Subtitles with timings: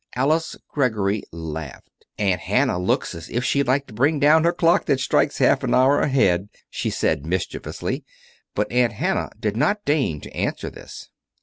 [0.15, 2.07] Alice Greggory laughed.
[2.17, 5.61] "Aunt Hannah looks as if she'd like to bring down her clock that strikes half
[5.63, 8.03] an hour ahead," she said mischievously;
[8.55, 11.09] but Aunt Hannah did not deign to answer this.